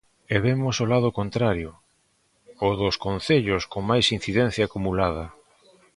[0.33, 1.71] E vemos o lado contrario:
[2.67, 5.25] o dos concellos con máis incidencia acumulada.